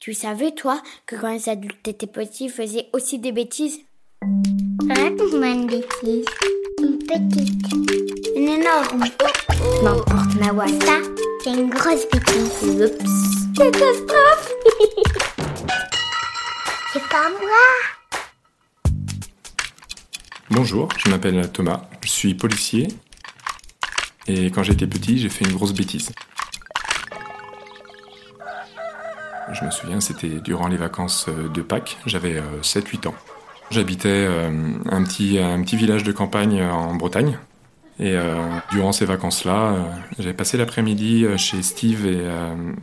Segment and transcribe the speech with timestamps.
[0.00, 3.80] Tu savais, toi, que quand les adultes étaient petits, ils faisaient aussi des bêtises?
[4.88, 6.24] Raconte-moi une bêtise.
[6.78, 7.70] Une petite.
[8.34, 9.04] Une énorme.
[9.82, 11.00] N'importe ma voix, ça,
[11.44, 12.80] c'est une grosse bêtise.
[12.80, 13.04] Oups.
[13.54, 14.50] Catastrophe
[16.94, 17.66] C'est pas moi
[20.48, 22.88] Bonjour, je m'appelle Thomas, je suis policier
[24.26, 26.10] et quand j'étais petit, j'ai fait une grosse bêtise.
[29.52, 33.14] Je me souviens, c'était durant les vacances de Pâques, j'avais 7-8 ans.
[33.70, 34.50] J'habitais euh,
[34.90, 37.38] un, petit, un petit village de campagne en Bretagne.
[38.00, 38.34] Et euh,
[38.72, 39.82] durant ces vacances-là, euh,
[40.18, 42.06] j'avais passé l'après-midi chez Steve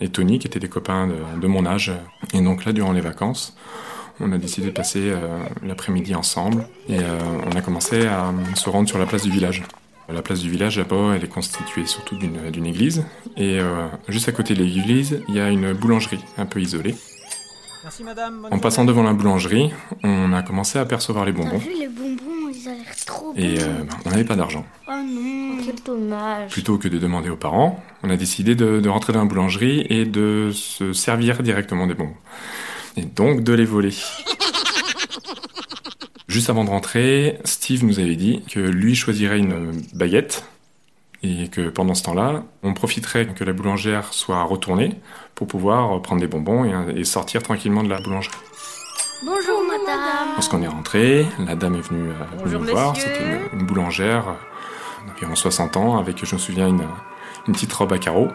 [0.00, 1.92] et, Tony, qui étaient des copains de, mon âge.
[2.32, 3.56] Et donc là, durant les vacances,
[4.20, 5.12] on a décidé de passer
[5.64, 6.66] l'après-midi ensemble.
[6.88, 6.98] Et
[7.46, 9.62] on a commencé à se rendre sur la place du village.
[10.08, 13.04] La place du village, là-bas, elle est constituée surtout d'une église.
[13.36, 13.58] Et
[14.08, 16.94] juste à côté de l'église, il y a une boulangerie un peu isolée.
[17.84, 18.46] Merci madame.
[18.50, 19.70] En passant devant la boulangerie,
[20.02, 21.58] on a commencé à percevoir les bonbons.
[21.58, 23.32] T'as vu les bonbons, ils l'air trop.
[23.36, 24.66] Et euh, on n'avait pas d'argent.
[24.88, 26.50] Oh non, quel dommage.
[26.50, 29.86] Plutôt que de demander aux parents, on a décidé de, de, rentrer dans la boulangerie
[29.88, 32.16] et de se servir directement des bonbons.
[32.96, 33.94] Et donc de les voler.
[36.28, 40.44] Juste avant de rentrer, Steve nous avait dit que lui choisirait une baguette
[41.22, 44.94] et que pendant ce temps-là, on profiterait que la boulangère soit retournée
[45.34, 48.36] pour pouvoir prendre des bonbons et, sortir tranquillement de la boulangerie.
[49.24, 50.34] Bonjour madame.
[50.34, 52.94] Lorsqu'on est rentré, la dame est venue, euh, nous voir.
[52.94, 56.84] C'était une, une, boulangère euh, d'environ 60 ans avec, je me souviens, une,
[57.48, 58.28] une petite robe à carreaux.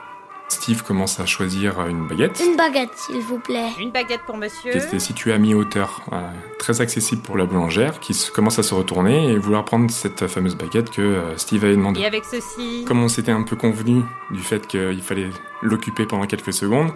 [0.54, 2.42] Steve commence à choisir une baguette.
[2.46, 3.72] Une baguette, s'il vous plaît.
[3.80, 4.72] Une baguette pour monsieur.
[4.72, 6.22] Qui était située à mi-hauteur, euh,
[6.60, 10.56] très accessible pour la boulangère, qui commence à se retourner et vouloir prendre cette fameuse
[10.56, 12.02] baguette que euh, Steve avait demandé.
[12.02, 15.30] Et avec ceci Comme on s'était un peu convenu du fait qu'il fallait
[15.62, 16.92] l'occuper pendant quelques secondes,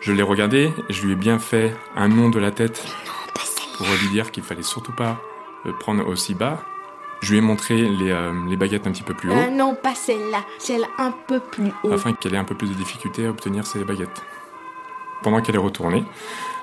[0.00, 2.84] je l'ai regardé et je lui ai bien fait un nom de la tête
[3.78, 5.20] pour lui dire qu'il fallait surtout pas
[5.64, 6.62] le prendre aussi bas
[7.20, 9.34] je lui ai montré les, euh, les baguettes un petit peu plus haut.
[9.34, 11.92] Euh, non, pas celle-là, celle un peu plus haut.
[11.92, 14.22] Afin qu'elle ait un peu plus de difficulté à obtenir ses baguettes.
[15.22, 16.04] Pendant qu'elle est retournée,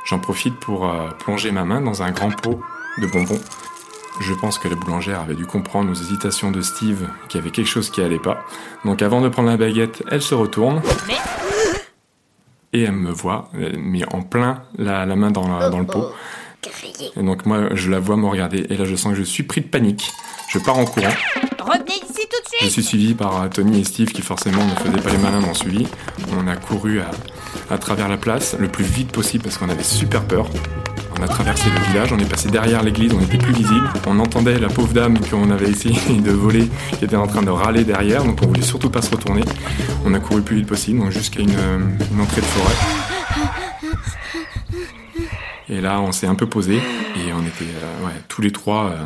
[0.05, 2.59] j'en profite pour euh, plonger ma main dans un grand pot
[2.97, 3.39] de bonbons.
[4.19, 7.51] Je pense que la boulangère avait dû comprendre aux hésitations de Steve qu'il y avait
[7.51, 8.43] quelque chose qui allait pas.
[8.83, 10.81] Donc avant de prendre la baguette, elle se retourne.
[11.07, 11.13] Mais...
[12.73, 16.11] Et elle me voit, mais en plein la, la main dans, la, dans le pot.
[17.15, 18.65] Et donc moi, je la vois me regarder.
[18.69, 20.11] Et là, je sens que je suis pris de panique.
[20.47, 21.07] Je pars en courant.
[21.59, 24.71] Revenez ici tout de suite Je suis suivi par Tony et Steve qui forcément ne
[24.75, 25.87] faisaient pas les malins m'ont suivi.
[26.37, 27.11] On a couru à,
[27.69, 30.47] à, travers la place le plus vite possible parce qu'on avait super peur.
[31.19, 33.89] On a traversé le village, on est passé derrière l'église, on était plus visible.
[34.05, 37.49] On entendait la pauvre dame qu'on avait essayé de voler qui était en train de
[37.49, 39.43] râler derrière, donc on voulait surtout pas se retourner.
[40.05, 42.75] On a couru le plus vite possible, donc jusqu'à une, une entrée de forêt.
[45.69, 48.85] Et là, on s'est un peu posé et on était euh, ouais, tous les trois,
[48.85, 49.03] euh,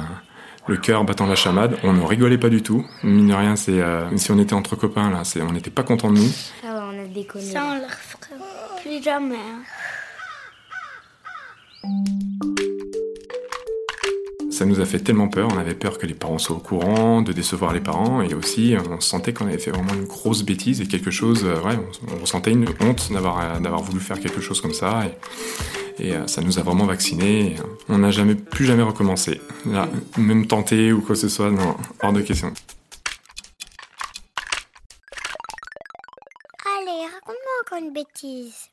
[0.68, 1.78] le cœur battant la chamade.
[1.84, 2.86] On ne rigolait pas du tout.
[3.04, 6.12] Mine de rien, c'est euh, si on était entre copains là, on n'était pas contents
[6.12, 6.32] de nous.
[6.64, 7.46] Ah ouais, on a déconné.
[7.46, 9.36] Ça, on le refera plus jamais.
[9.36, 9.64] Hein.
[14.52, 17.24] Ça nous a fait tellement peur, on avait peur que les parents soient au courant,
[17.24, 20.82] de décevoir les parents, et aussi on sentait qu'on avait fait vraiment une grosse bêtise
[20.82, 21.80] et quelque chose, ouais,
[22.16, 25.06] on, ressentait une honte d'avoir d'avoir voulu faire quelque chose comme ça.
[25.08, 25.18] Et,
[26.02, 27.56] et ça nous a vraiment vaccinés.
[27.88, 29.42] On n'a jamais plus jamais recommencé.
[29.66, 32.54] Là, même tenté ou quoi que ce soit, non, hors de question.
[36.66, 38.70] Allez, raconte-moi encore une bêtise.